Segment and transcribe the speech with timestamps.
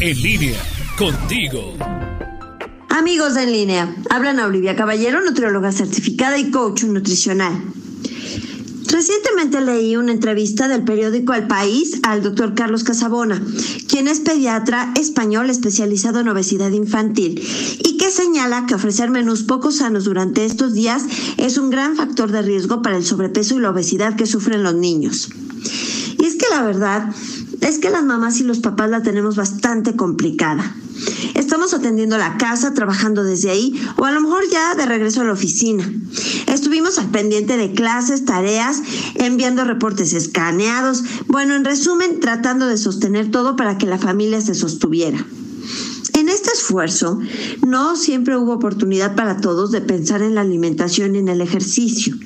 [0.00, 0.56] En línea,
[0.96, 1.74] contigo.
[2.88, 7.60] Amigos en línea, hablan a Olivia Caballero, nutrióloga certificada y coach nutricional.
[8.86, 13.42] Recientemente leí una entrevista del periódico El País al doctor Carlos Casabona,
[13.88, 17.42] quien es pediatra español especializado en obesidad infantil
[17.84, 21.02] y que señala que ofrecer menús poco sanos durante estos días
[21.38, 24.76] es un gran factor de riesgo para el sobrepeso y la obesidad que sufren los
[24.76, 25.28] niños.
[26.48, 27.10] Que la verdad
[27.60, 30.74] es que las mamás y los papás la tenemos bastante complicada.
[31.34, 35.24] Estamos atendiendo la casa, trabajando desde ahí o a lo mejor ya de regreso a
[35.24, 35.90] la oficina.
[36.46, 38.80] Estuvimos al pendiente de clases, tareas,
[39.14, 44.54] enviando reportes escaneados, bueno, en resumen, tratando de sostener todo para que la familia se
[44.54, 45.24] sostuviera.
[46.14, 47.20] En este esfuerzo,
[47.66, 52.16] no siempre hubo oportunidad para todos de pensar en la alimentación y en el ejercicio.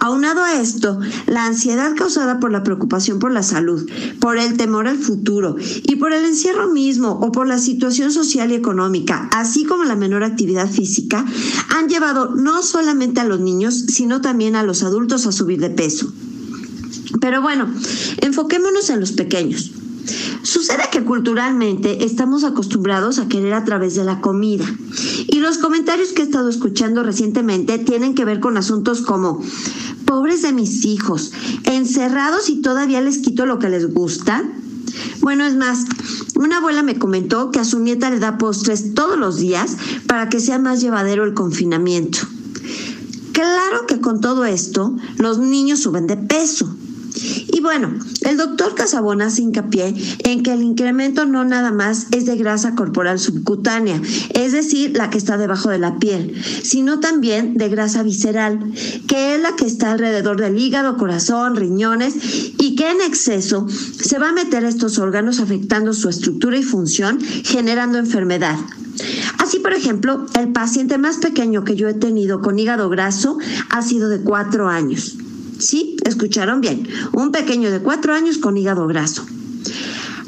[0.00, 3.88] Aunado a esto, la ansiedad causada por la preocupación por la salud,
[4.20, 8.50] por el temor al futuro y por el encierro mismo o por la situación social
[8.52, 11.24] y económica, así como la menor actividad física,
[11.68, 15.70] han llevado no solamente a los niños, sino también a los adultos a subir de
[15.70, 16.12] peso.
[17.20, 17.72] Pero bueno,
[18.22, 19.72] enfoquémonos en los pequeños.
[20.42, 24.64] Sucede que culturalmente estamos acostumbrados a querer a través de la comida.
[25.26, 29.42] Y los comentarios que he estado escuchando recientemente tienen que ver con asuntos como
[30.06, 31.32] pobres de mis hijos,
[31.64, 34.42] encerrados y todavía les quito lo que les gusta.
[35.20, 35.84] Bueno, es más,
[36.34, 40.28] una abuela me comentó que a su nieta le da postres todos los días para
[40.28, 42.18] que sea más llevadero el confinamiento.
[43.32, 46.74] Claro que con todo esto los niños suben de peso
[47.22, 52.26] y bueno, el doctor Casabona hace hincapié en que el incremento no nada más es
[52.26, 57.54] de grasa corporal subcutánea, es decir, la que está debajo de la piel, sino también
[57.54, 58.58] de grasa visceral,
[59.06, 62.14] que es la que está alrededor del hígado, corazón, riñones
[62.58, 67.20] y que en exceso se va a meter estos órganos afectando su estructura y función,
[67.20, 68.56] generando enfermedad.
[69.38, 73.38] Así, por ejemplo, el paciente más pequeño que yo he tenido con hígado graso
[73.70, 75.16] ha sido de cuatro años.
[75.60, 79.26] Sí, escucharon bien, un pequeño de cuatro años con hígado graso.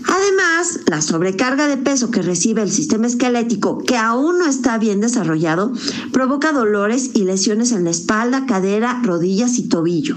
[0.07, 5.01] Además, la sobrecarga de peso que recibe el sistema esquelético, que aún no está bien
[5.01, 5.73] desarrollado,
[6.13, 10.17] provoca dolores y lesiones en la espalda, cadera, rodillas y tobillo.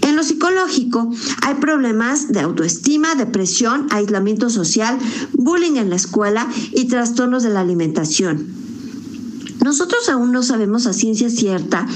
[0.00, 1.10] En lo psicológico,
[1.42, 4.98] hay problemas de autoestima, depresión, aislamiento social,
[5.34, 8.61] bullying en la escuela y trastornos de la alimentación.
[9.62, 11.86] Nosotros aún no sabemos a ciencia cierta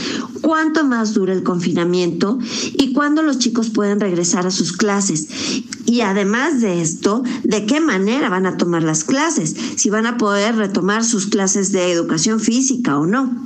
[0.40, 2.38] cuánto más dura el confinamiento
[2.74, 5.26] y cuándo los chicos pueden regresar a sus clases.
[5.84, 10.16] Y además de esto, de qué manera van a tomar las clases, si van a
[10.16, 13.36] poder retomar sus clases de educación física o no.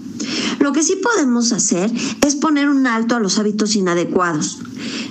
[0.59, 1.91] Lo que sí podemos hacer
[2.27, 4.59] es poner un alto a los hábitos inadecuados.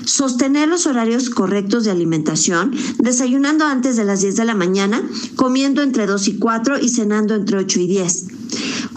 [0.06, 5.02] Sostener los horarios correctos de alimentación, desayunando antes de las 10 de la mañana,
[5.36, 8.39] comiendo entre 2 y 4 y cenando entre 8 y 10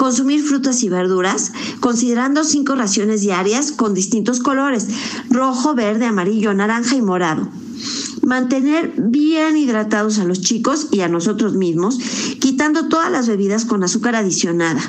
[0.02, 4.88] consumir frutas y verduras, considerando cinco raciones diarias con distintos colores,
[5.30, 7.48] rojo, verde, amarillo, naranja y morado.
[8.26, 12.00] Mantener bien hidratados a los chicos y a nosotros mismos,
[12.40, 14.80] quitando todas las bebidas con azúcar adicionada.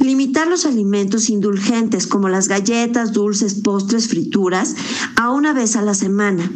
[0.00, 4.74] Limitar los alimentos indulgentes como las galletas, dulces, postres, frituras
[5.14, 6.50] a una vez a la semana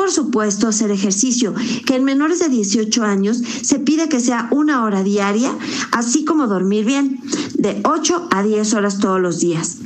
[0.00, 1.52] por supuesto hacer ejercicio,
[1.84, 5.54] que en menores de 18 años se pide que sea una hora diaria,
[5.92, 7.20] así como dormir bien,
[7.58, 9.76] de 8 a 10 horas todos los días.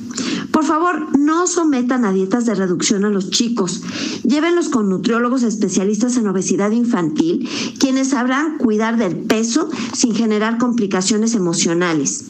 [0.55, 3.83] Por favor, no sometan a dietas de reducción a los chicos.
[4.23, 7.49] Llévenlos con nutriólogos especialistas en obesidad infantil,
[7.81, 12.27] quienes sabrán cuidar del peso sin generar complicaciones emocionales.